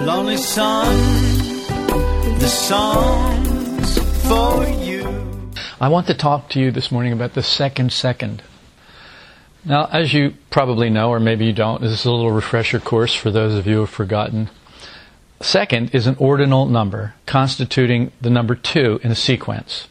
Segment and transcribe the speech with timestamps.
[0.00, 0.46] Lonely the
[2.48, 3.98] songs
[4.28, 5.50] for you.
[5.80, 8.42] I want to talk to you this morning about the second second.
[9.64, 13.12] Now, as you probably know, or maybe you don't, this is a little refresher course
[13.12, 14.50] for those of you who have forgotten.
[15.40, 19.88] Second is an ordinal number constituting the number two in a sequence.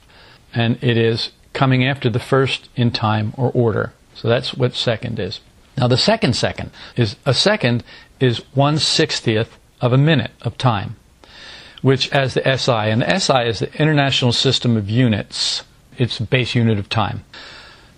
[0.53, 3.91] And it is coming after the first in time or order.
[4.15, 5.41] So that's what second is.
[5.77, 7.83] Now, the second second is a second
[8.21, 10.96] is one sixtieth of a minute of time,
[11.81, 15.63] which as the SI, and the SI is the International System of Units,
[15.98, 17.23] its base unit of time,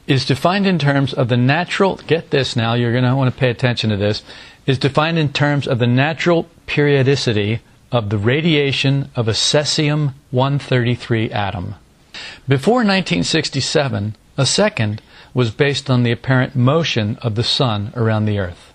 [0.08, 3.40] is defined in terms of the natural, get this now, you're going to want to
[3.40, 4.23] pay attention to this,
[4.66, 7.60] is defined in terms of the natural periodicity
[7.92, 11.76] of the radiation of a cesium 133 atom.
[12.48, 15.02] Before 1967, a second
[15.34, 18.69] was based on the apparent motion of the sun around the earth.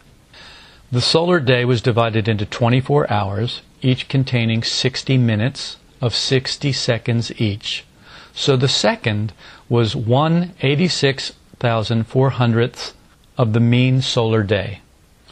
[0.95, 7.33] The solar day was divided into 24 hours, each containing 60 minutes of 60 seconds
[7.41, 7.85] each.
[8.33, 9.33] So the second
[9.69, 12.93] was 1 86,400th
[13.37, 14.83] of the mean solar day.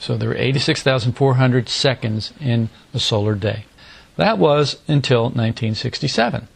[0.00, 3.66] So there were 86,400 seconds in a solar day.
[4.16, 6.48] That was until 1967.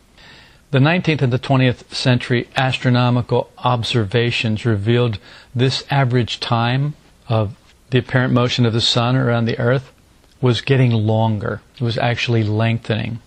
[0.72, 5.20] The 19th and the 20th century astronomical observations revealed
[5.54, 6.94] this average time
[7.28, 7.54] of
[7.90, 9.92] the apparent motion of the sun around the earth
[10.40, 11.62] was getting longer.
[11.80, 13.20] It was actually lengthening.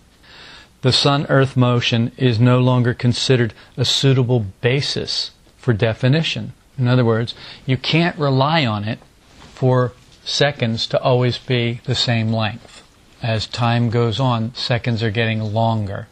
[0.82, 6.54] The sun earth motion is no longer considered a suitable basis for definition.
[6.78, 7.36] In other words,
[7.66, 9.00] you can't rely on it
[9.54, 9.92] for
[10.24, 12.84] seconds to always be the same length.
[13.22, 16.08] As time goes on, seconds are getting longer.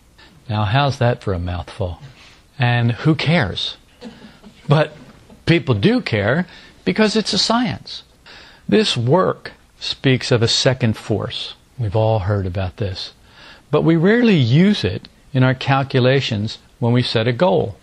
[0.48, 1.98] Now, how's that for a mouthful?
[2.58, 3.76] And who cares?
[4.68, 4.92] But
[5.46, 6.46] people do care
[6.90, 8.02] because it's a science.
[8.68, 11.54] This work speaks of a second force.
[11.78, 13.12] We've all heard about this.
[13.70, 17.76] But we rarely use it in our calculations when we set a goal.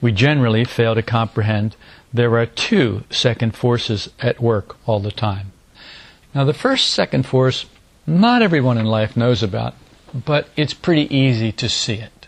[0.00, 1.76] We generally fail to comprehend
[2.12, 5.52] there are two second forces at work all the time.
[6.34, 7.66] Now, the first second force,
[8.08, 9.74] not everyone in life knows about,
[10.12, 12.26] but it's pretty easy to see it.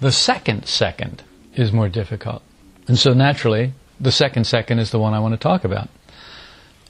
[0.00, 1.22] The second second
[1.54, 2.42] is more difficult.
[2.86, 5.88] And so naturally, the second second is the one I want to talk about.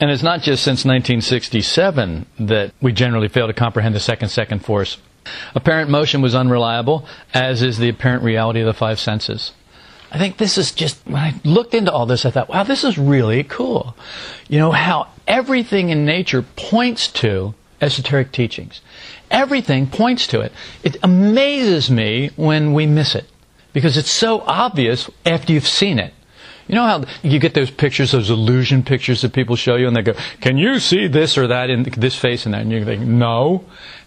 [0.00, 4.64] And it's not just since 1967 that we generally fail to comprehend the second second
[4.64, 4.98] force.
[5.54, 9.52] Apparent motion was unreliable, as is the apparent reality of the five senses.
[10.12, 12.84] I think this is just, when I looked into all this, I thought, wow, this
[12.84, 13.96] is really cool.
[14.48, 18.80] You know, how everything in nature points to esoteric teachings.
[19.30, 20.52] Everything points to it.
[20.82, 23.26] It amazes me when we miss it
[23.72, 26.14] because it's so obvious after you've seen it.
[26.68, 29.96] You know how you get those pictures, those illusion pictures that people show you, and
[29.96, 32.84] they go, "Can you see this or that in this face and that?" And you
[32.84, 33.64] think, "No,"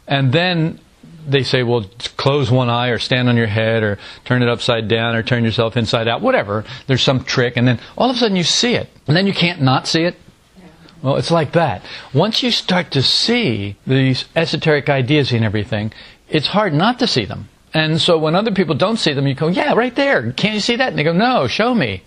[0.08, 0.80] and then
[1.28, 1.86] they say, "Well,
[2.18, 5.44] close one eye, or stand on your head, or turn it upside down, or turn
[5.44, 8.76] yourself inside out, whatever." There's some trick, and then all of a sudden you see
[8.76, 10.16] it, and then you can't not see it.
[11.02, 11.82] Well, it's like that.
[12.14, 15.94] Once you start to see these esoteric ideas and everything,
[16.30, 17.48] it's hard not to see them.
[17.74, 20.32] And so when other people don't see them, you go, yeah, right there.
[20.34, 20.90] Can't you see that?
[20.90, 22.04] And they go, no, show me.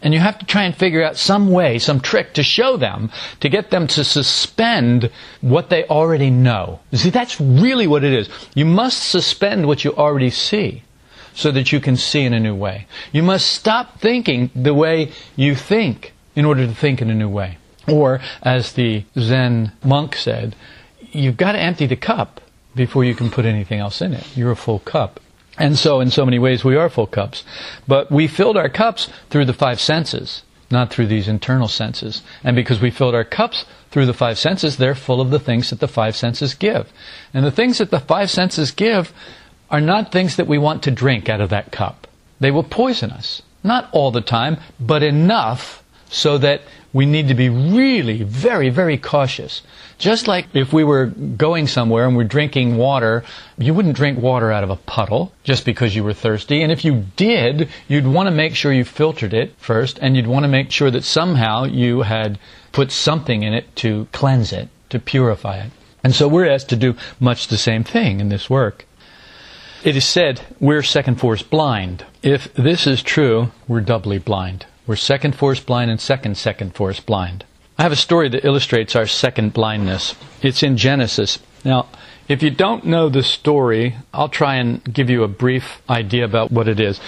[0.00, 3.10] And you have to try and figure out some way, some trick to show them,
[3.40, 5.10] to get them to suspend
[5.40, 6.80] what they already know.
[6.92, 8.28] See, that's really what it is.
[8.54, 10.82] You must suspend what you already see
[11.34, 12.86] so that you can see in a new way.
[13.12, 17.28] You must stop thinking the way you think in order to think in a new
[17.28, 17.58] way.
[17.88, 20.54] Or, as the Zen monk said,
[21.10, 22.40] you've got to empty the cup
[22.74, 24.36] before you can put anything else in it.
[24.36, 25.20] You're a full cup.
[25.58, 27.44] And so, in so many ways, we are full cups.
[27.86, 32.22] But we filled our cups through the five senses, not through these internal senses.
[32.44, 35.70] And because we filled our cups through the five senses, they're full of the things
[35.70, 36.92] that the five senses give.
[37.34, 39.12] And the things that the five senses give
[39.70, 42.06] are not things that we want to drink out of that cup.
[42.40, 43.42] They will poison us.
[43.64, 46.62] Not all the time, but enough so that
[46.92, 49.62] we need to be really very, very cautious.
[49.98, 53.24] Just like if we were going somewhere and we're drinking water,
[53.58, 56.62] you wouldn't drink water out of a puddle just because you were thirsty.
[56.62, 60.26] And if you did, you'd want to make sure you filtered it first and you'd
[60.26, 62.38] want to make sure that somehow you had
[62.72, 65.70] put something in it to cleanse it, to purify it.
[66.02, 68.86] And so we're asked to do much the same thing in this work.
[69.84, 72.04] It is said we're second force blind.
[72.22, 74.66] If this is true, we're doubly blind.
[74.88, 77.44] We're second force blind and second second force blind.
[77.76, 80.14] I have a story that illustrates our second blindness.
[80.40, 81.38] It's in Genesis.
[81.62, 81.88] Now,
[82.26, 86.50] if you don't know the story, I'll try and give you a brief idea about
[86.50, 87.00] what it is.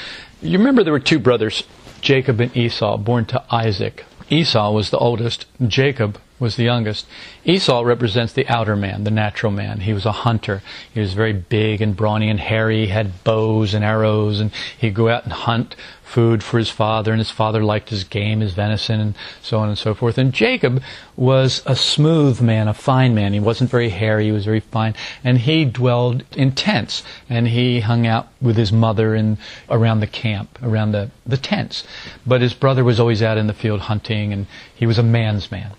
[0.42, 1.64] You remember there were two brothers,
[2.02, 4.04] Jacob and Esau, born to Isaac.
[4.28, 7.06] Esau was the oldest, Jacob was the youngest.
[7.44, 9.80] Esau represents the outer man, the natural man.
[9.80, 10.62] He was a hunter.
[10.92, 12.86] He was very big and brawny and hairy.
[12.86, 15.76] He had bows and arrows, and he'd go out and hunt
[16.10, 19.68] food for his father, and his father liked his game, his venison, and so on
[19.68, 20.18] and so forth.
[20.18, 20.82] And Jacob
[21.16, 23.32] was a smooth man, a fine man.
[23.32, 27.80] He wasn't very hairy, he was very fine, and he dwelled in tents, and he
[27.80, 29.38] hung out with his mother and
[29.68, 31.84] around the camp, around the, the tents.
[32.26, 35.52] But his brother was always out in the field hunting, and he was a man's
[35.52, 35.70] man.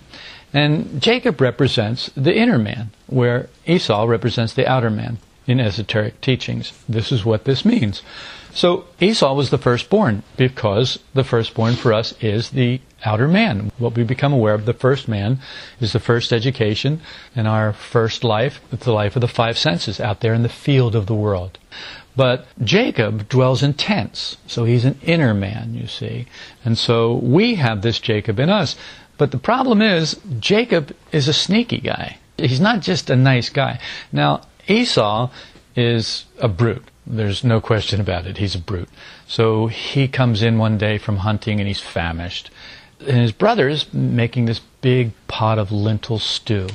[0.53, 5.18] And Jacob represents the inner man, where Esau represents the outer man
[5.48, 6.74] in esoteric teachings.
[6.88, 8.01] This is what this means.
[8.53, 13.71] So Esau was the firstborn because the firstborn for us is the outer man.
[13.77, 15.39] What we become aware of, the first man,
[15.80, 17.01] is the first education
[17.33, 18.59] and our first life.
[18.69, 21.57] The life of the five senses out there in the field of the world.
[22.13, 26.27] But Jacob dwells in tents, so he's an inner man, you see.
[26.65, 28.75] And so we have this Jacob in us.
[29.17, 32.17] But the problem is, Jacob is a sneaky guy.
[32.37, 33.79] He's not just a nice guy.
[34.11, 35.29] Now, Esau
[35.75, 36.85] is a brute.
[37.05, 38.37] There's no question about it.
[38.37, 38.89] He's a brute.
[39.27, 42.49] So he comes in one day from hunting and he's famished.
[42.99, 46.67] And his brother's making this big pot of lentil stew.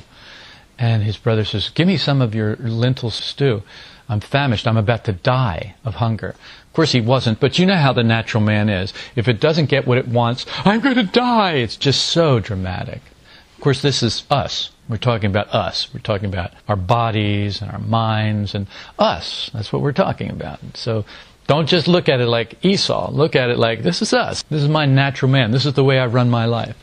[0.78, 3.62] And his brother says, Give me some of your lentil stew.
[4.08, 4.66] I'm famished.
[4.66, 6.34] I'm about to die of hunger
[6.76, 8.92] course he wasn't, but you know how the natural man is.
[9.16, 11.54] If it doesn't get what it wants, I'm going to die.
[11.54, 13.00] It's just so dramatic.
[13.56, 14.70] Of course, this is us.
[14.88, 15.92] We're talking about us.
[15.92, 18.66] We're talking about our bodies and our minds and
[18.98, 19.50] us.
[19.54, 20.60] That's what we're talking about.
[20.74, 21.04] So
[21.46, 23.10] don't just look at it like Esau.
[23.10, 24.42] Look at it like this is us.
[24.42, 25.52] This is my natural man.
[25.52, 26.76] This is the way I run my life.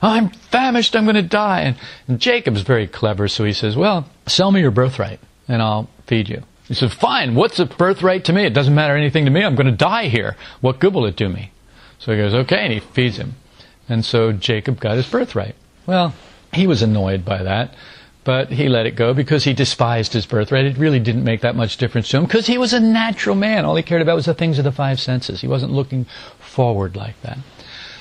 [0.00, 0.96] I'm famished.
[0.96, 1.60] I'm going to die.
[1.60, 1.76] And,
[2.08, 6.28] and Jacob's very clever, so he says, Well, sell me your birthright and I'll feed
[6.28, 6.42] you.
[6.68, 8.44] He said, Fine, what's a birthright to me?
[8.44, 9.42] It doesn't matter anything to me.
[9.42, 10.36] I'm going to die here.
[10.60, 11.50] What good will it do me?
[11.98, 13.34] So he goes, Okay, and he feeds him.
[13.88, 15.54] And so Jacob got his birthright.
[15.86, 16.14] Well,
[16.52, 17.74] he was annoyed by that,
[18.22, 20.66] but he let it go because he despised his birthright.
[20.66, 23.64] It really didn't make that much difference to him because he was a natural man.
[23.64, 25.40] All he cared about was the things of the five senses.
[25.40, 26.04] He wasn't looking
[26.38, 27.38] forward like that.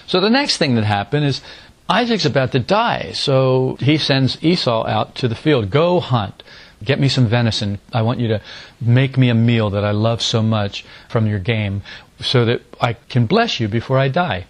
[0.08, 1.42] So the next thing that happened is
[1.90, 5.70] Isaac's about to die, so he sends Esau out to the field.
[5.70, 6.44] Go hunt.
[6.84, 7.80] Get me some venison.
[7.92, 8.42] I want you to
[8.80, 11.82] make me a meal that I love so much from your game
[12.20, 14.46] so that I can bless you before I die.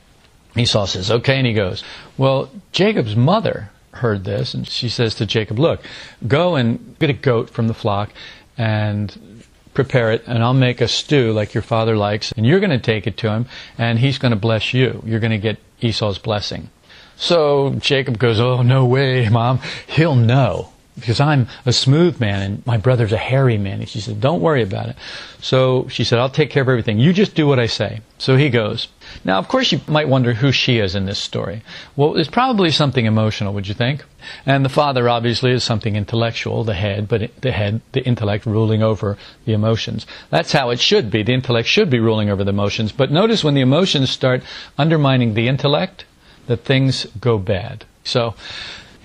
[0.56, 1.84] Esau says, okay, and he goes.
[2.18, 5.82] Well, Jacob's mother heard this and she says to Jacob, look,
[6.28, 8.12] go and get a goat from the flock
[8.58, 9.44] and
[9.74, 12.80] prepare it and I'll make a stew like your father likes and you're going to
[12.80, 13.46] take it to him
[13.78, 15.02] and he's going to bless you.
[15.06, 16.70] You're going to get Esau's blessing.
[17.16, 19.60] So Jacob goes, oh, no way, mom.
[19.88, 23.80] He'll know because I'm a smooth man and my brother's a hairy man.
[23.80, 24.96] And she said, don't worry about it.
[25.40, 27.00] So she said, I'll take care of everything.
[27.00, 28.02] You just do what I say.
[28.18, 28.88] So he goes.
[29.24, 31.62] Now, of course, you might wonder who she is in this story.
[31.96, 34.04] Well, it's probably something emotional, would you think?
[34.46, 38.82] And the father obviously is something intellectual, the head, but the head, the intellect ruling
[38.82, 40.06] over the emotions.
[40.30, 41.24] That's how it should be.
[41.24, 42.92] The intellect should be ruling over the emotions.
[42.92, 44.44] But notice when the emotions start
[44.78, 46.06] undermining the intellect,
[46.48, 47.86] that things go bad.
[48.04, 48.36] So,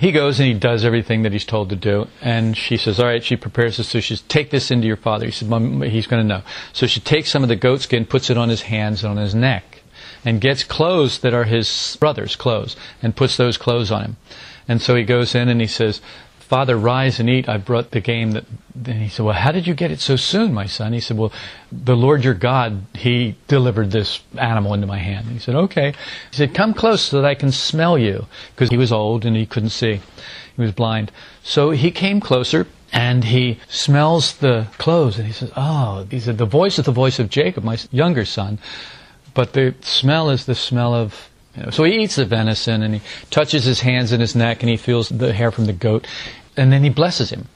[0.03, 2.09] he goes and he does everything that he's told to do.
[2.21, 4.21] And she says, all right, she prepares the sushi.
[4.27, 5.27] Take this into your father.
[5.27, 6.43] He said, Mom, he's going to know.
[6.73, 9.17] So she takes some of the goat skin, puts it on his hands and on
[9.17, 9.83] his neck,
[10.25, 14.17] and gets clothes that are his brother's clothes, and puts those clothes on him.
[14.67, 16.01] And so he goes in and he says,
[16.53, 17.49] Father, rise and eat.
[17.49, 18.45] I brought the game that.
[18.85, 20.93] And he said, Well, how did you get it so soon, my son?
[20.93, 21.33] He said, Well,
[21.73, 25.29] the Lord your God, He delivered this animal into my hand.
[25.29, 25.93] he said, Okay.
[26.31, 28.27] He said, Come close so that I can smell you.
[28.55, 30.03] Because he was old and he couldn't see.
[30.55, 31.11] He was blind.
[31.43, 36.37] So he came closer and he smells the clothes and he says, Oh, he said,
[36.37, 38.59] The voice is the voice of Jacob, my younger son.
[39.33, 41.31] But the smell is the smell of
[41.71, 44.79] so he eats the venison and he touches his hands and his neck and he
[44.79, 46.07] feels the hair from the goat
[46.57, 47.49] and then he blesses him.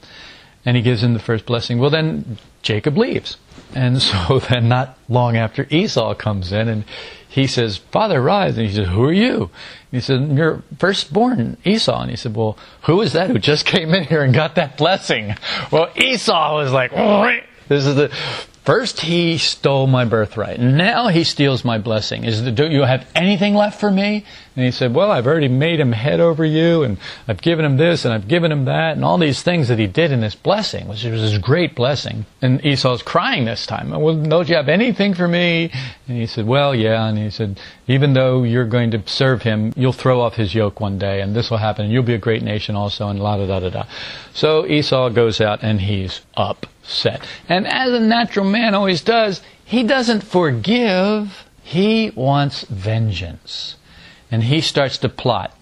[0.65, 1.79] And he gives him the first blessing.
[1.79, 3.37] Well, then Jacob leaves.
[3.73, 6.83] And so then not long after Esau comes in and
[7.27, 8.57] he says, Father, rise.
[8.57, 9.43] And he says, Who are you?
[9.91, 12.01] And he said, Your firstborn, Esau.
[12.01, 14.77] And he said, Well, who is that who just came in here and got that
[14.77, 15.35] blessing?
[15.71, 16.91] Well, Esau was like,
[17.67, 18.11] This is the
[18.67, 20.59] First, he stole my birthright.
[20.59, 22.25] Now he steals my blessing.
[22.25, 24.25] Is the, do you have anything left for me?
[24.57, 26.97] And he said, Well, I've already made him head over you, and
[27.27, 29.85] I've given him this, and I've given him that, and all these things that he
[29.85, 32.25] did in this blessing, which was his great blessing.
[32.41, 33.91] And Esau's crying this time.
[33.91, 35.71] Well, don't you have anything for me?
[36.07, 37.05] And he said, Well, yeah.
[37.07, 40.79] And he said, Even though you're going to serve him, you'll throw off his yoke
[40.79, 43.37] one day, and this will happen, and you'll be a great nation also, and la
[43.37, 43.83] da da da da.
[44.33, 47.21] So Esau goes out, and he's upset.
[47.47, 51.45] And as a natural man always does, he doesn't forgive.
[51.61, 53.75] He wants vengeance.
[54.31, 55.53] And he starts to plot.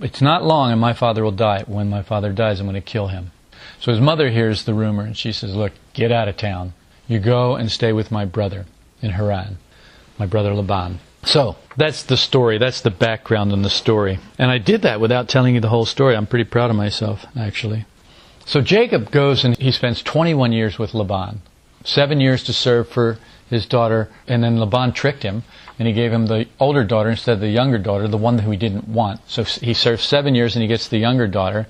[0.00, 1.64] It's not long and my father will die.
[1.66, 3.32] When my father dies, I'm going to kill him.
[3.80, 6.72] So his mother hears the rumor and she says, Look, get out of town.
[7.06, 8.66] You go and stay with my brother
[9.02, 9.58] in Haran,
[10.18, 11.00] my brother Laban.
[11.22, 12.58] So that's the story.
[12.58, 14.18] That's the background in the story.
[14.38, 16.16] And I did that without telling you the whole story.
[16.16, 17.84] I'm pretty proud of myself, actually.
[18.46, 21.42] So Jacob goes and he spends 21 years with Laban.
[21.84, 23.18] Seven years to serve for
[23.50, 25.42] his daughter, and then Laban tricked him,
[25.78, 28.50] and he gave him the older daughter instead of the younger daughter, the one who
[28.50, 29.20] he didn't want.
[29.28, 31.66] So he serves seven years and he gets the younger daughter,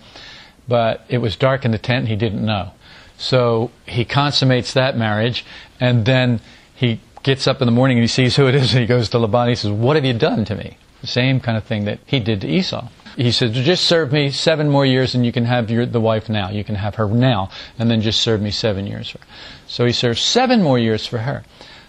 [0.68, 2.72] but it was dark in the tent and he didn't know.
[3.16, 5.44] So he consummates that marriage,
[5.80, 6.40] and then
[6.74, 9.08] he gets up in the morning and he sees who it is, and he goes
[9.10, 10.76] to Laban and he says, What have you done to me?
[11.00, 12.88] The same kind of thing that he did to Esau.
[13.16, 16.28] He said, just serve me seven more years and you can have your, the wife
[16.28, 16.50] now.
[16.50, 19.16] You can have her now and then just serve me seven years.
[19.66, 21.42] So he serves seven more years for her.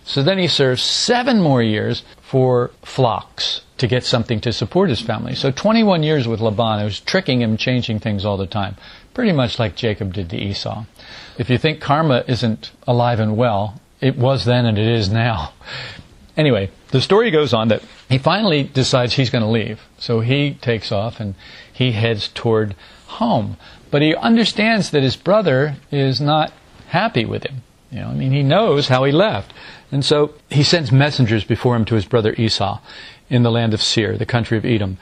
[0.03, 5.01] So then he serves seven more years for flocks to get something to support his
[5.01, 5.35] family.
[5.35, 6.83] So 21 years with Laban.
[6.83, 8.77] Was tricking him, changing things all the time.
[9.13, 10.85] Pretty much like Jacob did to Esau.
[11.37, 15.53] If you think karma isn't alive and well, it was then and it is now.
[16.37, 19.81] Anyway, the story goes on that he finally decides he's going to leave.
[19.97, 21.35] So he takes off and
[21.71, 22.73] he heads toward
[23.05, 23.57] home.
[23.91, 26.53] But he understands that his brother is not
[26.87, 27.63] happy with him.
[27.91, 29.53] You know, I mean, he knows how he left.
[29.91, 32.79] And so he sends messengers before him to his brother Esau
[33.29, 34.97] in the land of Seir, the country of Edom.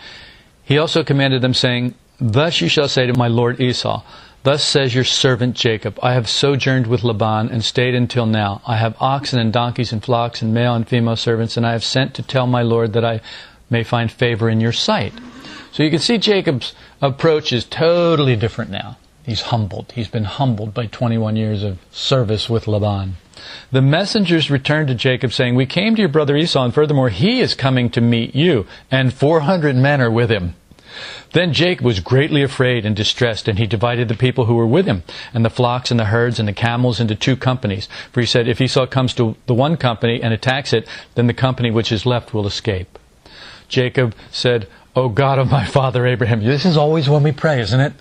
[0.63, 4.03] He also commanded them, saying, Thus you shall say to my lord Esau,
[4.43, 8.61] Thus says your servant Jacob, I have sojourned with Laban and stayed until now.
[8.65, 11.83] I have oxen and donkeys and flocks and male and female servants, and I have
[11.83, 13.19] sent to tell my Lord that I
[13.69, 15.13] may find favor in your sight.
[15.71, 18.97] So you can see Jacob's approach is totally different now.
[19.23, 19.91] He's humbled.
[19.93, 23.17] He's been humbled by 21 years of service with Laban.
[23.71, 27.39] The messengers returned to Jacob saying, We came to your brother Esau, and furthermore, he
[27.39, 30.55] is coming to meet you, and 400 men are with him.
[31.33, 34.85] Then Jacob was greatly afraid and distressed, and he divided the people who were with
[34.85, 35.03] him,
[35.33, 37.87] and the flocks and the herds and the camels into two companies.
[38.11, 41.33] For he said, If Esau comes to the one company and attacks it, then the
[41.33, 42.97] company which is left will escape.
[43.67, 46.43] Jacob said, O God of my father Abraham.
[46.43, 47.93] This is always when we pray, isn't it?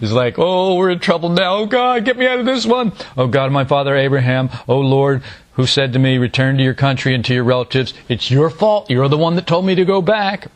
[0.00, 1.56] It's like, oh, we're in trouble now.
[1.56, 2.92] Oh God, get me out of this one.
[3.16, 4.50] Oh God of my father Abraham.
[4.66, 7.94] Oh Lord, who said to me, return to your country and to your relatives.
[8.08, 8.90] It's your fault.
[8.90, 10.48] You're the one that told me to go back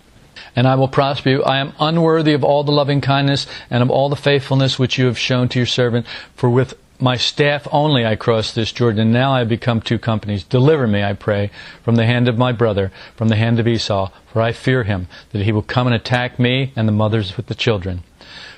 [0.56, 1.42] and I will prosper you.
[1.44, 5.06] I am unworthy of all the loving kindness and of all the faithfulness which you
[5.06, 9.12] have shown to your servant, for with my staff only I crossed this Jordan, and
[9.12, 10.42] now I have become two companies.
[10.44, 11.50] Deliver me, I pray,
[11.82, 15.06] from the hand of my brother, from the hand of Esau, for I fear him,
[15.32, 18.02] that he will come and attack me and the mothers with the children.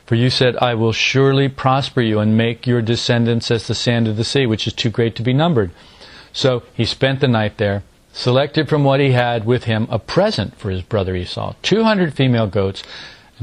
[0.07, 4.09] For you said, I will surely prosper you and make your descendants as the sand
[4.09, 5.71] of the sea, which is too great to be numbered.
[6.33, 7.83] So he spent the night there
[8.13, 12.47] selected from what he had with him a present for his brother Esau 200 female
[12.47, 12.83] goats,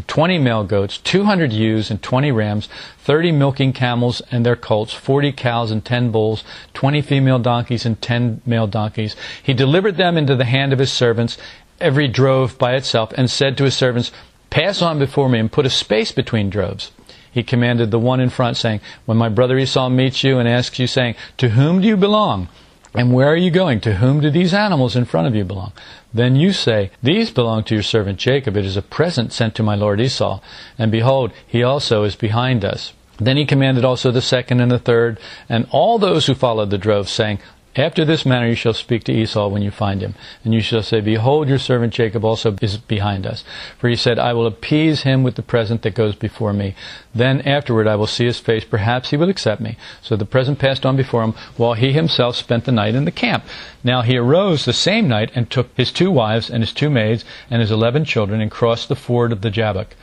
[0.05, 5.31] 20 male goats, 200 ewes and 20 rams, 30 milking camels and their colts, 40
[5.31, 9.15] cows and 10 bulls, 20 female donkeys and 10 male donkeys.
[9.41, 11.37] He delivered them into the hand of his servants,
[11.81, 14.11] every drove by itself, and said to his servants,
[14.49, 16.91] Pass on before me and put a space between droves.
[17.31, 20.79] He commanded the one in front, saying, When my brother Esau meets you and asks
[20.79, 22.49] you, saying, To whom do you belong?
[22.95, 23.79] And where are you going?
[23.81, 25.71] To whom do these animals in front of you belong?
[26.17, 28.57] Then you say, These belong to your servant Jacob.
[28.57, 30.41] It is a present sent to my lord Esau.
[30.77, 32.93] And behold, he also is behind us.
[33.19, 36.77] Then he commanded also the second and the third, and all those who followed the
[36.77, 37.39] drove, saying,
[37.77, 40.81] after this manner you shall speak to Esau when you find him, and you shall
[40.81, 43.43] say, Behold, your servant Jacob also is behind us.
[43.77, 46.75] For he said, I will appease him with the present that goes before me.
[47.13, 49.77] Then afterward I will see his face, perhaps he will accept me.
[50.01, 53.11] So the present passed on before him, while he himself spent the night in the
[53.11, 53.43] camp.
[53.83, 57.23] Now he arose the same night, and took his two wives, and his two maids,
[57.49, 59.95] and his eleven children, and crossed the ford of the Jabbok.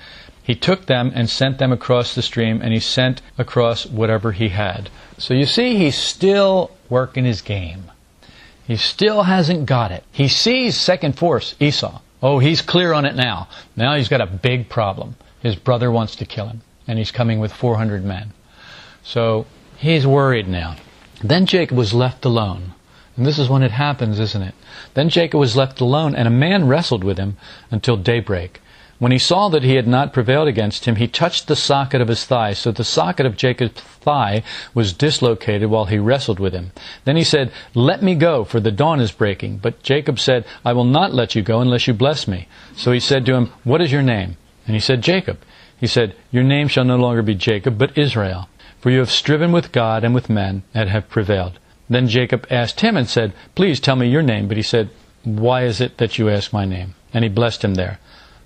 [0.44, 4.50] He took them and sent them across the stream, and he sent across whatever he
[4.50, 4.90] had.
[5.16, 7.90] So you see, he's still working his game.
[8.66, 10.04] He still hasn't got it.
[10.12, 12.00] He sees second force, Esau.
[12.22, 13.48] Oh, he's clear on it now.
[13.74, 15.16] Now he's got a big problem.
[15.40, 18.32] His brother wants to kill him, and he's coming with 400 men.
[19.02, 19.46] So
[19.78, 20.76] he's worried now.
[21.22, 22.74] Then Jacob was left alone.
[23.16, 24.54] And this is when it happens, isn't it?
[24.92, 27.38] Then Jacob was left alone, and a man wrestled with him
[27.70, 28.60] until daybreak.
[28.98, 32.08] When he saw that he had not prevailed against him, he touched the socket of
[32.08, 32.52] his thigh.
[32.52, 36.72] So the socket of Jacob's thigh was dislocated while he wrestled with him.
[37.04, 39.58] Then he said, Let me go, for the dawn is breaking.
[39.58, 42.46] But Jacob said, I will not let you go unless you bless me.
[42.76, 44.36] So he said to him, What is your name?
[44.66, 45.38] And he said, Jacob.
[45.78, 48.48] He said, Your name shall no longer be Jacob, but Israel.
[48.80, 51.58] For you have striven with God and with men and have prevailed.
[51.88, 54.46] Then Jacob asked him and said, Please tell me your name.
[54.48, 54.90] But he said,
[55.24, 56.94] Why is it that you ask my name?
[57.12, 57.98] And he blessed him there.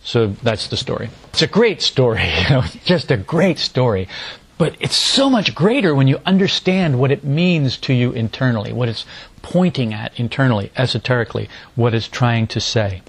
[0.02, 1.10] So that's the story.
[1.28, 4.08] It's a great story, you know, just a great story.
[4.56, 8.88] But it's so much greater when you understand what it means to you internally, what
[8.88, 9.06] it's
[9.40, 13.02] pointing at internally, esoterically, what it's trying to say.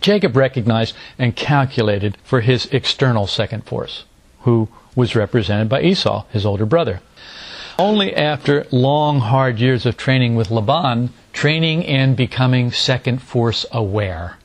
[0.00, 4.04] Jacob recognized and calculated for his external second force,
[4.40, 7.00] who was represented by Esau, his older brother.
[7.78, 14.36] Only after long, hard years of training with Laban, training in becoming second force aware,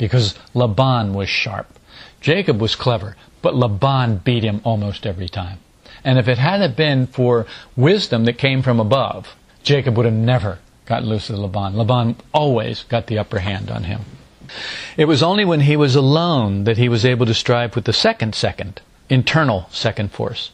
[0.00, 1.78] because Laban was sharp.
[2.22, 5.58] Jacob was clever, but Laban beat him almost every time.
[6.02, 10.58] And if it hadn't been for wisdom that came from above, Jacob would have never
[10.86, 11.76] got loose of Laban.
[11.76, 14.00] Laban always got the upper hand on him.
[14.96, 17.92] It was only when he was alone that he was able to strive with the
[17.92, 18.80] second second,
[19.10, 20.50] internal second force.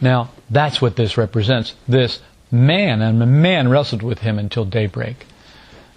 [0.00, 1.74] Now, that's what this represents.
[1.86, 5.26] This man, and the man wrestled with him until daybreak.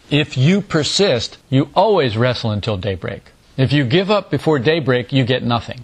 [0.10, 3.32] If you persist, you always wrestle until daybreak.
[3.58, 5.84] If you give up before daybreak, you get nothing.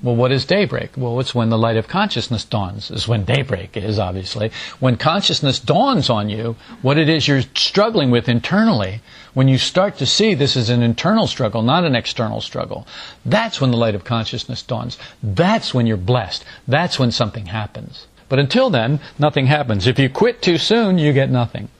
[0.00, 0.90] Well, what is daybreak?
[0.96, 4.52] Well, it's when the light of consciousness dawns, is when daybreak is, obviously.
[4.78, 9.00] When consciousness dawns on you, what it is you're struggling with internally,
[9.34, 12.86] when you start to see this is an internal struggle, not an external struggle,
[13.26, 14.98] that's when the light of consciousness dawns.
[15.20, 16.44] That's when you're blessed.
[16.68, 18.06] That's when something happens.
[18.28, 19.88] But until then, nothing happens.
[19.88, 21.70] If you quit too soon, you get nothing.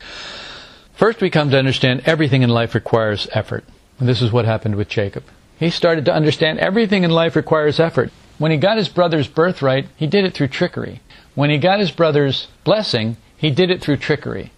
[0.98, 3.62] First, we come to understand everything in life requires effort.
[4.00, 5.22] And this is what happened with Jacob.
[5.56, 8.10] He started to understand everything in life requires effort.
[8.36, 11.00] When he got his brother's birthright, he did it through trickery.
[11.36, 14.50] When he got his brother's blessing, he did it through trickery.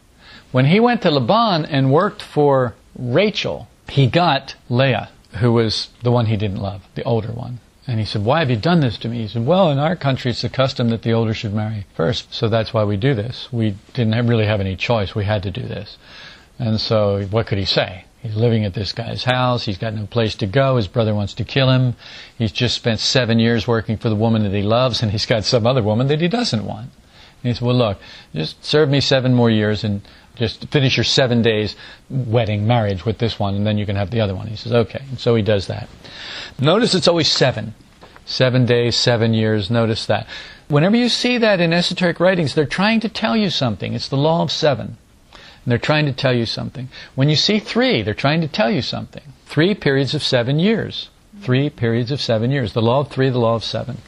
[0.50, 6.10] When he went to Laban and worked for Rachel, he got Leah, who was the
[6.10, 7.60] one he didn't love, the older one.
[7.86, 9.22] And he said, Why have you done this to me?
[9.22, 12.32] He said, Well, in our country, it's the custom that the older should marry first.
[12.32, 13.52] So that's why we do this.
[13.52, 15.14] We didn't really have any choice.
[15.14, 15.98] We had to do this.
[16.60, 18.04] And so, what could he say?
[18.22, 19.64] He's living at this guy's house.
[19.64, 20.76] He's got no place to go.
[20.76, 21.96] His brother wants to kill him.
[22.36, 25.44] He's just spent seven years working for the woman that he loves, and he's got
[25.44, 26.90] some other woman that he doesn't want.
[27.42, 27.98] And he said, Well, look,
[28.34, 30.02] just serve me seven more years and
[30.36, 31.76] just finish your seven days
[32.10, 34.48] wedding marriage with this one, and then you can have the other one.
[34.48, 35.02] He says, Okay.
[35.08, 35.88] And so he does that.
[36.60, 37.74] Notice it's always seven.
[38.26, 39.70] Seven days, seven years.
[39.70, 40.26] Notice that.
[40.68, 43.94] Whenever you see that in esoteric writings, they're trying to tell you something.
[43.94, 44.98] It's the law of seven.
[45.64, 46.88] And they're trying to tell you something.
[47.14, 49.22] When you see three, they're trying to tell you something.
[49.46, 51.10] Three periods of seven years.
[51.40, 52.72] Three periods of seven years.
[52.72, 53.98] The law of three, the law of seven.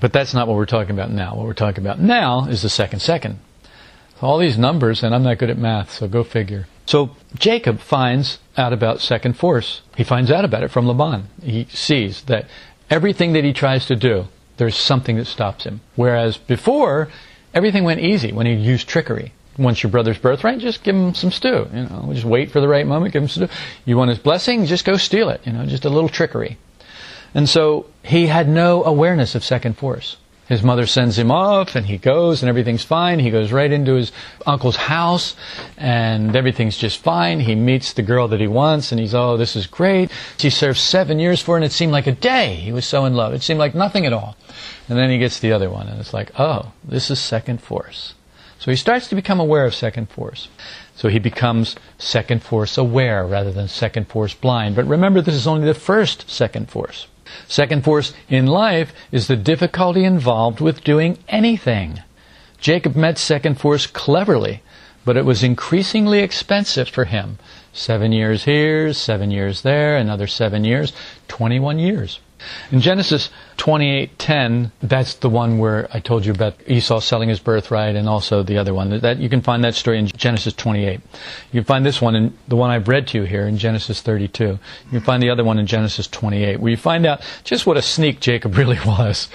[0.00, 1.34] But that's not what we're talking about now.
[1.34, 3.38] What we're talking about now is the second second.
[4.20, 6.66] All these numbers, and I'm not good at math, so go figure.
[6.86, 9.82] So Jacob finds out about second force.
[9.96, 11.28] He finds out about it from Laban.
[11.42, 12.46] He sees that
[12.88, 15.80] everything that he tries to do, there's something that stops him.
[15.96, 17.08] Whereas before,
[17.52, 21.30] everything went easy when he used trickery wants your brother's birthright, just give him some
[21.30, 21.68] stew.
[21.72, 23.48] You know, just wait for the right moment, give him stew.
[23.84, 25.40] You want his blessing, just go steal it.
[25.46, 26.58] You know, just a little trickery.
[27.34, 30.16] And so he had no awareness of second force.
[30.48, 33.18] His mother sends him off, and he goes, and everything's fine.
[33.18, 34.12] He goes right into his
[34.46, 35.34] uncle's house,
[35.76, 37.40] and everything's just fine.
[37.40, 40.12] He meets the girl that he wants, and he's, oh, this is great.
[40.38, 42.54] He served seven years for and it seemed like a day.
[42.54, 43.34] He was so in love.
[43.34, 44.36] It seemed like nothing at all.
[44.88, 48.14] And then he gets the other one, and it's like, oh, this is second force.
[48.58, 50.48] So he starts to become aware of second force.
[50.94, 54.76] So he becomes second force aware rather than second force blind.
[54.76, 57.06] But remember, this is only the first second force.
[57.48, 62.02] Second force in life is the difficulty involved with doing anything.
[62.58, 64.62] Jacob met second force cleverly,
[65.04, 67.38] but it was increasingly expensive for him.
[67.72, 70.92] Seven years here, seven years there, another seven years,
[71.28, 72.20] 21 years.
[72.70, 77.96] In Genesis 28:10, that's the one where I told you about Esau selling his birthright,
[77.96, 78.98] and also the other one.
[79.00, 81.00] That you can find that story in Genesis 28.
[81.52, 84.02] You can find this one in the one I've read to you here in Genesis
[84.02, 84.44] 32.
[84.44, 84.58] You
[84.90, 87.82] can find the other one in Genesis 28, where you find out just what a
[87.82, 89.28] sneak Jacob really was.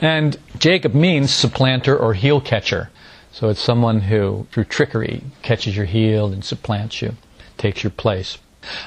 [0.00, 2.90] And Jacob means supplanter or heel catcher.
[3.32, 7.14] So it's someone who, through trickery, catches your heel and supplants you,
[7.56, 8.38] takes your place.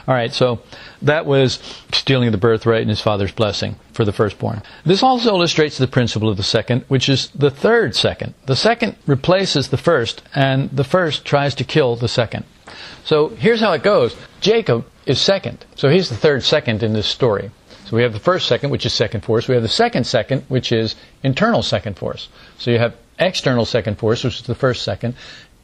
[0.07, 0.61] All right, so
[1.01, 1.59] that was
[1.91, 4.61] stealing the birthright and his father's blessing for the firstborn.
[4.85, 8.33] This also illustrates the principle of the second, which is the third second.
[8.45, 12.45] The second replaces the first, and the first tries to kill the second.
[13.03, 17.07] So here's how it goes Jacob is second, so he's the third second in this
[17.07, 17.51] story.
[17.85, 19.47] So we have the first second, which is second force.
[19.47, 22.29] We have the second second, which is internal second force.
[22.57, 25.15] So you have external second force, which is the first second,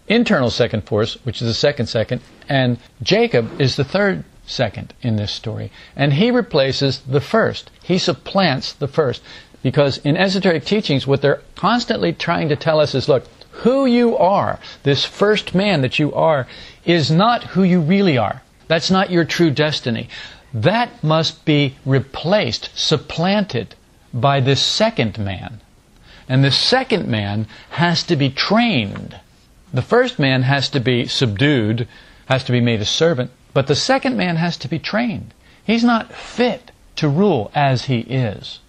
[0.10, 5.16] internal second force, which is the second second, and Jacob is the third second in
[5.16, 5.72] this story.
[5.96, 7.70] And he replaces the first.
[7.84, 9.22] He supplants the first.
[9.62, 14.18] Because in esoteric teachings, what they're constantly trying to tell us is look, who you
[14.18, 16.48] are, this first man that you are,
[16.86, 18.42] is not who you really are.
[18.68, 20.10] That's not your true destiny.
[20.54, 23.76] That must be replaced, supplanted
[24.14, 25.60] by this second man.
[26.28, 29.20] And the second man has to be trained.
[29.74, 31.88] The first man has to be subdued,
[32.28, 35.34] has to be made a servant, but the second man has to be trained.
[35.64, 38.60] He's not fit to rule as he is.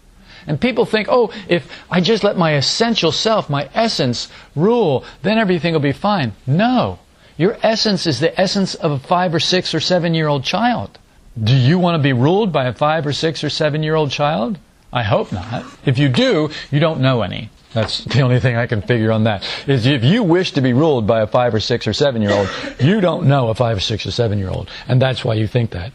[0.46, 5.38] And people think, oh, if I just let my essential self, my essence, rule, then
[5.38, 6.32] everything will be fine.
[6.46, 6.98] No.
[7.36, 10.98] Your essence is the essence of a five or six or seven year old child.
[11.42, 14.10] Do you want to be ruled by a five or six or seven year old
[14.10, 14.58] child?
[14.92, 15.64] I hope not.
[15.86, 17.50] If you do, you don't know any.
[17.72, 19.44] That's the only thing I can figure on that.
[19.66, 22.32] Is if you wish to be ruled by a five or six or seven year
[22.32, 22.48] old,
[22.80, 24.68] you don't know a five or six or seven year old.
[24.88, 25.92] And that's why you think that.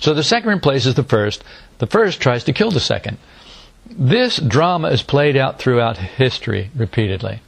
[0.00, 1.44] So the second replaces the first.
[1.78, 3.18] The first tries to kill the second.
[3.90, 7.40] This drama is played out throughout history repeatedly.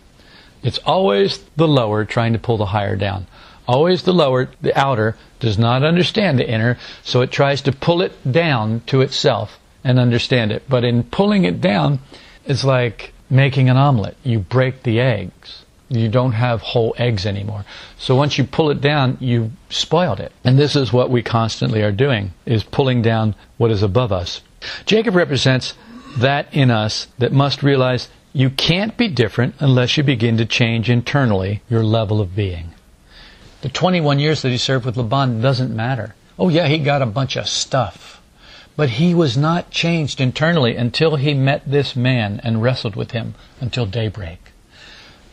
[0.62, 3.26] It's always the lower trying to pull the higher down.
[3.66, 8.02] Always the lower, the outer, does not understand the inner, so it tries to pull
[8.02, 10.64] it down to itself and understand it.
[10.68, 12.00] But in pulling it down,
[12.44, 14.16] it's like making an omelet.
[14.22, 15.64] You break the eggs.
[15.88, 17.64] You don't have whole eggs anymore.
[17.98, 20.32] So once you pull it down, you've spoiled it.
[20.44, 24.40] And this is what we constantly are doing, is pulling down what is above us.
[24.86, 25.74] Jacob represents
[26.16, 30.88] that in us that must realize you can't be different unless you begin to change
[30.88, 32.72] internally your level of being.
[33.62, 36.14] The 21 years that he served with Laban doesn't matter.
[36.38, 38.13] Oh, yeah, he got a bunch of stuff.
[38.76, 43.34] But he was not changed internally until he met this man and wrestled with him
[43.60, 44.52] until daybreak.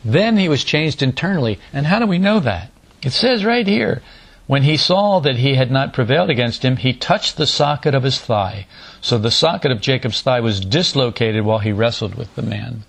[0.04, 1.58] Then he was changed internally.
[1.72, 2.70] And how do we know that?
[3.02, 4.02] It says right here,
[4.46, 8.02] when he saw that he had not prevailed against him, he touched the socket of
[8.02, 8.66] his thigh.
[9.00, 12.84] So the socket of Jacob's thigh was dislocated while he wrestled with the man.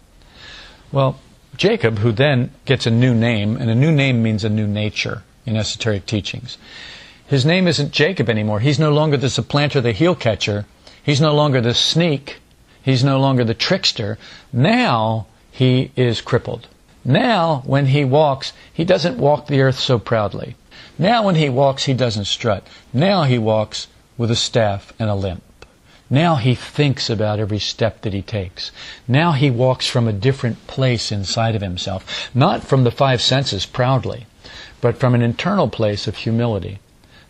[0.92, 1.20] Well,
[1.56, 5.24] Jacob, who then gets a new name, and a new name means a new nature
[5.46, 6.58] in esoteric teachings.
[7.28, 8.60] His name isn't Jacob anymore.
[8.60, 10.66] He's no longer the supplanter, the heel catcher.
[11.02, 12.42] He's no longer the sneak.
[12.82, 14.18] He's no longer the trickster.
[14.52, 16.68] Now he is crippled.
[17.06, 20.56] Now, when he walks, he doesn't walk the earth so proudly.
[21.00, 22.68] Now, when he walks, he doesn't strut.
[22.92, 25.44] Now he walks with a staff and a limp.
[26.10, 28.72] Now he thinks about every step that he takes.
[29.08, 33.66] Now he walks from a different place inside of himself, not from the five senses
[33.66, 34.26] proudly,
[34.82, 36.80] but from an internal place of humility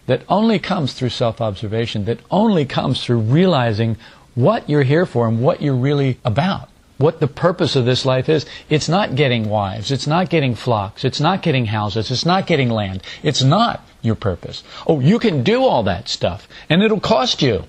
[0.06, 3.98] that only comes through self observation, that only comes through realizing
[4.36, 6.70] what you're here for and what you're really about.
[6.98, 8.46] What the purpose of this life is.
[8.70, 9.92] It's not getting wives.
[9.92, 11.04] It's not getting flocks.
[11.04, 12.12] It's not getting houses.
[12.12, 13.02] It's not getting land.
[13.24, 14.64] It's not your purpose.
[14.86, 17.64] Oh, you can do all that stuff, and it'll cost you.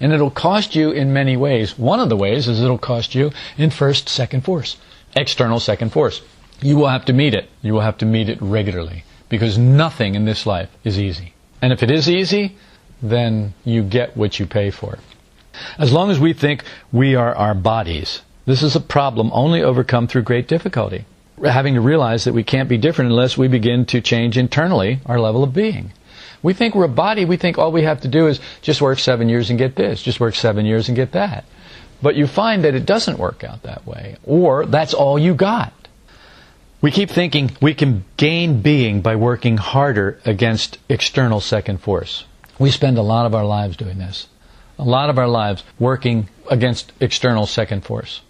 [0.00, 1.78] And it'll cost you in many ways.
[1.78, 4.78] One of the ways is it'll cost you in first, second force,
[5.14, 6.22] external second force.
[6.62, 7.50] You will have to meet it.
[7.60, 11.34] You will have to meet it regularly because nothing in this life is easy.
[11.62, 12.56] And if it is easy,
[13.02, 14.98] then you get what you pay for.
[15.78, 20.06] As long as we think we are our bodies, this is a problem only overcome
[20.06, 21.04] through great difficulty.
[21.42, 25.20] Having to realize that we can't be different unless we begin to change internally our
[25.20, 25.92] level of being.
[26.42, 28.98] We think we're a body, we think all we have to do is just work
[28.98, 31.44] seven years and get this, just work seven years and get that.
[32.02, 35.72] But you find that it doesn't work out that way, or that's all you got.
[36.82, 42.24] We keep thinking we can gain being by working harder against external second force.
[42.58, 44.28] We spend a lot of our lives doing this.
[44.78, 48.22] A lot of our lives working against external second force.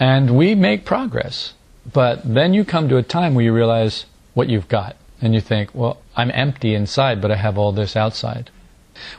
[0.00, 1.52] And we make progress.
[1.92, 4.96] But then you come to a time where you realize what you've got.
[5.20, 8.50] And you think, well, I'm empty inside, but I have all this outside.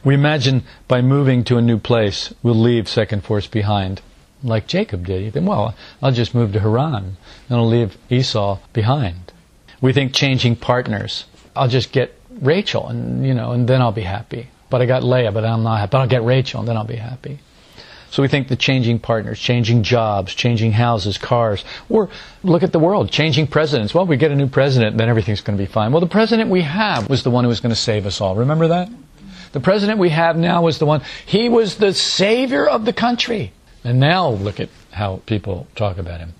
[0.03, 4.01] We imagine by moving to a new place, we'll leave second force behind
[4.43, 5.33] like Jacob did.
[5.33, 7.17] He well, I'll just move to Haran
[7.49, 9.33] and leave Esau behind.
[9.81, 11.25] We think changing partners.
[11.55, 14.49] I'll just get Rachel and, you know, and then I'll be happy.
[14.69, 15.91] But I got Leah, but I'm not happy.
[15.91, 17.39] But I'll get Rachel and then I'll be happy.
[18.11, 22.09] So we think the changing partners, changing jobs, changing houses, cars, or
[22.43, 23.93] look at the world, changing presidents.
[23.93, 25.91] Well, we get a new president, then everything's going to be fine.
[25.91, 28.35] Well, the president we have was the one who was going to save us all.
[28.35, 28.89] Remember that?
[29.51, 33.53] The president we have now was the one, he was the savior of the country.
[33.83, 36.33] And now look at how people talk about him.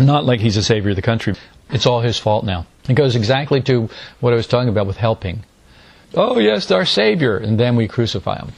[0.00, 1.34] Not like he's a savior of the country.
[1.70, 2.66] It's all his fault now.
[2.88, 3.88] It goes exactly to
[4.20, 5.44] what I was talking about with helping.
[6.14, 7.36] Oh, yes, our savior.
[7.36, 8.52] And then we crucify him.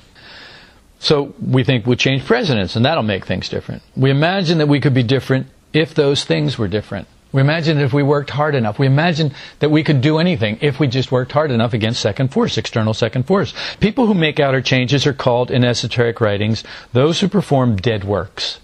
[1.00, 3.82] So we think we'll change presidents and that'll make things different.
[3.96, 7.08] We imagine that we could be different if those things were different.
[7.32, 8.78] We imagine that if we worked hard enough.
[8.78, 12.28] We imagine that we could do anything if we just worked hard enough against second
[12.32, 13.54] force, external second force.
[13.78, 18.58] People who make outer changes are called in esoteric writings those who perform dead works.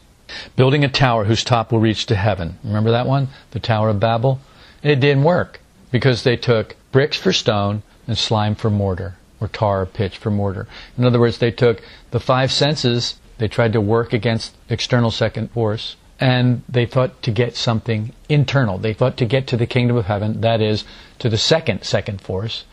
[0.57, 2.59] Building a tower whose top will reach to heaven.
[2.65, 3.29] Remember that one?
[3.53, 4.41] The Tower of Babel?
[4.83, 5.61] It didn't work
[5.91, 10.31] because they took bricks for stone and slime for mortar or tar or pitch for
[10.31, 10.67] mortar.
[10.97, 15.51] In other words, they took the five senses, they tried to work against external second
[15.51, 18.79] force, and they thought to get something internal.
[18.79, 20.85] They thought to get to the kingdom of heaven, that is,
[21.19, 22.65] to the second second force,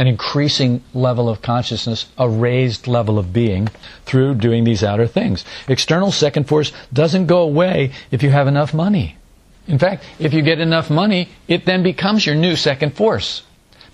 [0.00, 3.68] an increasing level of consciousness, a raised level of being
[4.06, 5.44] through doing these outer things.
[5.68, 9.18] External second force doesn't go away if you have enough money.
[9.68, 13.42] In fact, if you get enough money, it then becomes your new second force.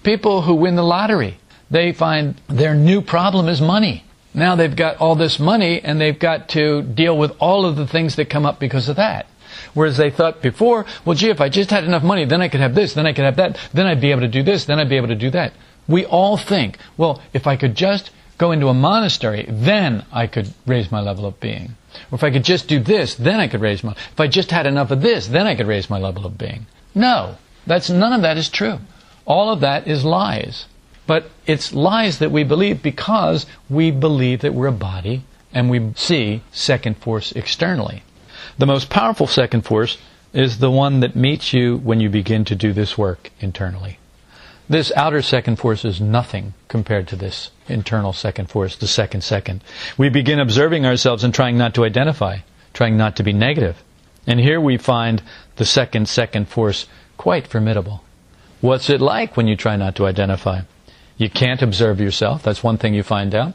[0.05, 1.39] People who win the lottery,
[1.73, 4.05] they find their new problem is money.
[4.33, 7.89] Now they've got all this money and they've got to deal with all of the
[7.89, 9.27] things that come up because of that.
[9.75, 12.61] Whereas they thought before, well, gee, if I just had enough money, then I could
[12.61, 14.79] have this, then I could have that, then I'd be able to do this, then
[14.79, 15.53] I'd be able to do that.
[15.89, 20.53] We all think, well, if I could just go into a monastery, then I could
[20.67, 21.77] raise my level of being.
[22.11, 24.51] Or if I could just do this, then I could raise my, if I just
[24.51, 26.67] had enough of this, then I could raise my level of being.
[26.95, 28.79] No, that's, none of that is true.
[29.25, 30.67] All of that is lies.
[31.07, 35.23] But it's lies that we believe because we believe that we're a body
[35.53, 38.03] and we see second force externally.
[38.59, 39.99] The most powerful second force
[40.33, 43.99] is the one that meets you when you begin to do this work internally.
[44.69, 49.63] This outer second force is nothing compared to this internal second force, the second second.
[49.97, 52.39] We begin observing ourselves and trying not to identify,
[52.73, 53.83] trying not to be negative.
[54.27, 55.23] And here we find
[55.55, 58.03] the second second force quite formidable.
[58.61, 60.63] What's it like when you try not to identify?
[61.17, 62.43] You can't observe yourself.
[62.43, 63.55] That's one thing you find out.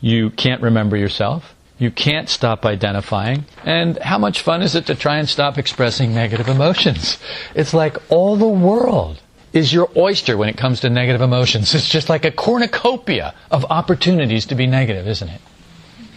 [0.00, 1.54] You can't remember yourself.
[1.78, 3.44] You can't stop identifying.
[3.62, 7.18] And how much fun is it to try and stop expressing negative emotions?
[7.54, 9.20] It's like all the world
[9.52, 11.74] is your oyster when it comes to negative emotions.
[11.74, 15.40] It's just like a cornucopia of opportunities to be negative, isn't it?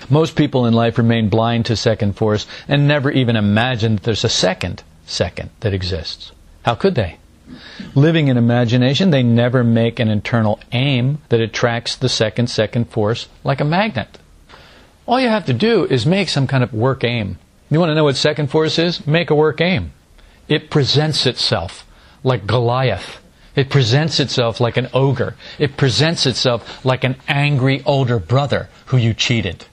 [0.09, 4.23] Most people in life remain blind to second force and never even imagine that there's
[4.23, 6.31] a second second that exists.
[6.63, 7.17] How could they?
[7.95, 13.27] Living in imagination, they never make an internal aim that attracts the second second force
[13.43, 14.17] like a magnet.
[15.07, 17.39] All you have to do is make some kind of work aim.
[17.71, 19.05] You want to know what second force is?
[19.07, 19.91] Make a work aim.
[20.47, 21.85] It presents itself
[22.23, 23.19] like Goliath.
[23.55, 25.35] It presents itself like an ogre.
[25.57, 29.65] It presents itself like an angry older brother who you cheated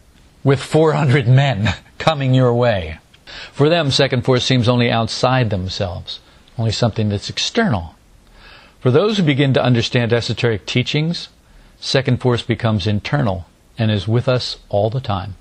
[0.43, 2.99] with 400 men coming your way.
[3.53, 6.21] For them, second force seems only outside themselves
[6.59, 7.95] only something that's external.
[8.81, 11.29] For those who begin to understand esoteric teachings,
[11.81, 13.47] second force becomes internal
[13.79, 15.37] and is with us all the time.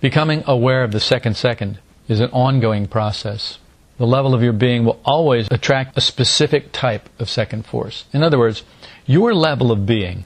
[0.00, 1.78] Becoming aware of the second second
[2.08, 3.58] is an ongoing process.
[3.98, 8.04] The level of your being will always attract a specific type of second force.
[8.12, 8.62] In other words,
[9.06, 10.24] your level of being,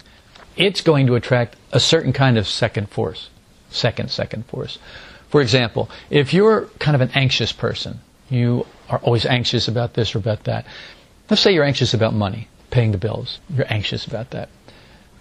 [0.56, 3.30] it's going to attract a certain kind of second force.
[3.70, 4.78] Second, second force.
[5.30, 10.14] For example, if you're kind of an anxious person, you are always anxious about this
[10.14, 10.66] or about that.
[11.30, 13.40] Let's say you're anxious about money, paying the bills.
[13.48, 14.50] You're anxious about that.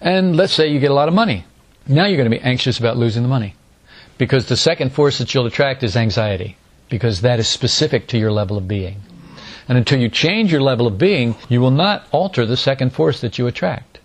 [0.01, 1.45] And let's say you get a lot of money.
[1.87, 3.55] Now you're going to be anxious about losing the money.
[4.17, 6.57] Because the second force that you'll attract is anxiety.
[6.91, 9.01] Because that is specific to your level of being.
[9.67, 13.21] And until you change your level of being, you will not alter the second force
[13.21, 13.99] that you attract.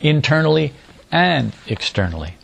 [0.00, 0.72] Internally
[1.12, 2.34] and externally.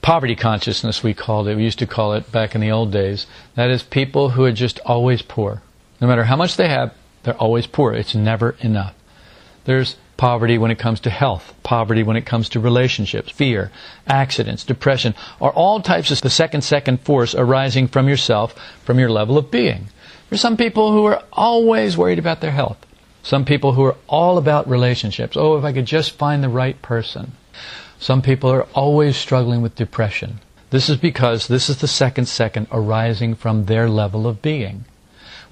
[0.00, 1.56] Poverty consciousness, we called it.
[1.56, 3.26] We used to call it back in the old days.
[3.56, 5.62] That is people who are just always poor.
[6.00, 7.92] No matter how much they have, they're always poor.
[7.92, 8.94] It's never enough.
[9.64, 13.70] There's poverty when it comes to health, poverty when it comes to relationships, fear,
[14.06, 18.54] accidents, depression, are all types of the second second force arising from yourself,
[18.84, 19.88] from your level of being.
[20.28, 22.84] There's some people who are always worried about their health.
[23.22, 25.38] Some people who are all about relationships.
[25.38, 27.32] Oh, if I could just find the right person.
[27.98, 30.40] Some people are always struggling with depression.
[30.68, 34.84] This is because this is the second second arising from their level of being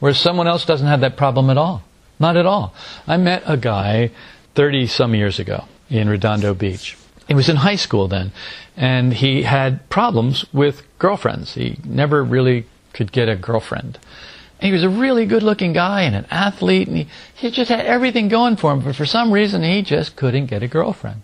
[0.00, 1.82] whereas someone else doesn't have that problem at all.
[2.18, 2.74] Not at all.
[3.06, 4.10] I met a guy
[4.56, 6.96] 30 some years ago in Redondo Beach.
[7.28, 8.32] He was in high school then,
[8.76, 11.54] and he had problems with girlfriends.
[11.54, 13.98] He never really could get a girlfriend.
[14.58, 17.70] And he was a really good looking guy and an athlete, and he, he just
[17.70, 21.22] had everything going for him, but for some reason he just couldn't get a girlfriend.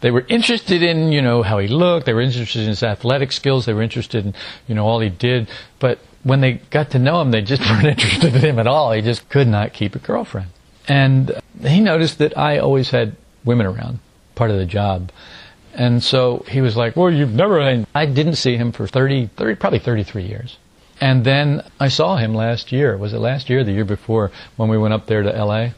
[0.00, 2.04] They were interested in, you know, how he looked.
[2.04, 3.64] They were interested in his athletic skills.
[3.64, 4.34] They were interested in,
[4.68, 5.48] you know, all he did.
[5.78, 8.92] But when they got to know him, they just weren't interested in him at all.
[8.92, 10.48] He just could not keep a girlfriend.
[10.86, 14.00] And he noticed that I always had women around,
[14.34, 15.10] part of the job.
[15.74, 17.86] And so he was like, well, you've never had...
[17.94, 20.58] I didn't see him for 30, 30, probably 33 years.
[21.00, 22.96] And then I saw him last year.
[22.96, 25.70] Was it last year the year before when we went up there to LA?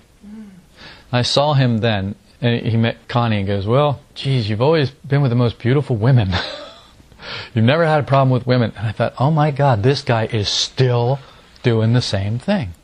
[1.12, 5.22] I saw him then, and he met Connie and goes, Well, geez, you've always been
[5.22, 6.32] with the most beautiful women.
[7.54, 8.72] you've never had a problem with women.
[8.76, 11.18] And I thought, Oh my God, this guy is still
[11.62, 12.74] doing the same thing.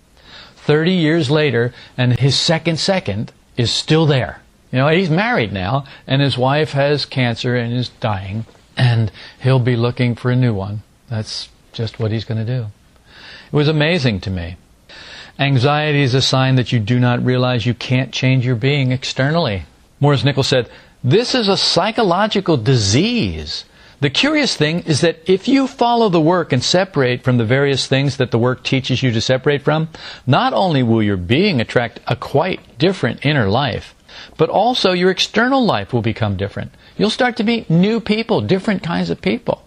[0.64, 4.40] 30 years later, and his second second is still there.
[4.70, 8.46] You know, he's married now, and his wife has cancer and is dying,
[8.76, 10.82] and he'll be looking for a new one.
[11.08, 12.66] That's just what he's going to do.
[13.52, 14.56] It was amazing to me.
[15.38, 19.64] Anxiety is a sign that you do not realize you can't change your being externally.
[20.00, 20.70] Maurice Nicoll said,
[21.02, 23.64] This is a psychological disease.
[24.02, 27.86] The curious thing is that if you follow the work and separate from the various
[27.86, 29.90] things that the work teaches you to separate from,
[30.26, 33.94] not only will your being attract a quite different inner life,
[34.36, 36.72] but also your external life will become different.
[36.96, 39.62] You'll start to meet new people, different kinds of people.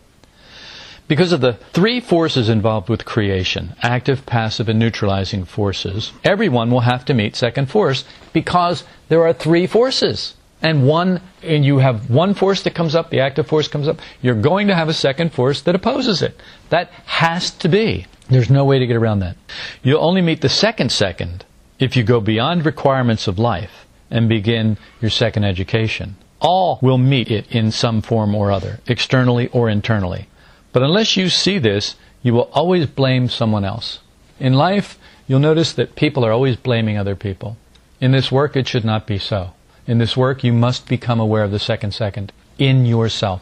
[1.07, 6.81] Because of the three forces involved with creation active, passive, and neutralizing forces everyone will
[6.81, 10.33] have to meet second force because there are three forces.
[10.65, 13.99] And one, and you have one force that comes up, the active force comes up,
[14.23, 16.41] you're going to have a second force that opposes it.
[16.69, 18.07] That has to be.
[18.31, 19.37] There's no way to get around that.
[19.83, 21.45] You'll only meet the second second
[21.77, 26.15] if you go beyond requirements of life and begin your second education.
[26.41, 30.27] All will meet it in some form or other, externally or internally.
[30.73, 33.99] But unless you see this, you will always blame someone else.
[34.39, 34.97] In life,
[35.27, 37.55] you'll notice that people are always blaming other people.
[38.01, 39.51] In this work, it should not be so.
[39.87, 43.41] In this work, you must become aware of the second second in yourself.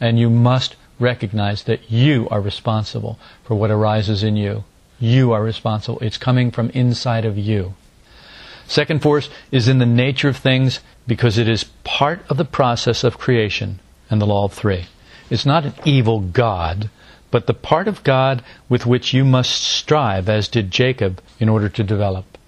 [0.00, 4.64] And you must recognize that you are responsible for what arises in you.
[4.98, 5.98] You are responsible.
[6.00, 7.74] It's coming from inside of you.
[8.66, 13.04] Second force is in the nature of things because it is part of the process
[13.04, 14.86] of creation and the law of three.
[15.28, 16.88] It's not an evil God,
[17.30, 21.68] but the part of God with which you must strive, as did Jacob, in order
[21.68, 22.38] to develop.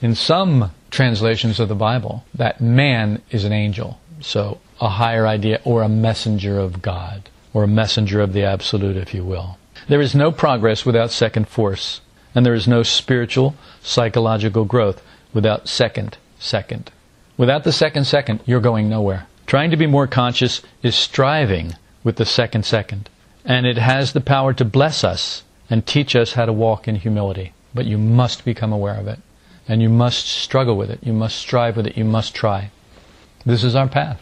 [0.00, 5.60] In some translations of the Bible, that man is an angel, so a higher idea,
[5.64, 9.58] or a messenger of God, or a messenger of the Absolute, if you will.
[9.88, 12.00] There is no progress without second force,
[12.34, 16.90] and there is no spiritual, psychological growth without second second.
[17.36, 19.26] Without the second second, you're going nowhere.
[19.46, 21.74] Trying to be more conscious is striving
[22.04, 23.08] with the second second.
[23.44, 26.96] And it has the power to bless us and teach us how to walk in
[26.96, 27.52] humility.
[27.74, 29.18] But you must become aware of it.
[29.68, 31.00] And you must struggle with it.
[31.02, 31.96] You must strive with it.
[31.96, 32.70] You must try.
[33.46, 34.20] This is our path.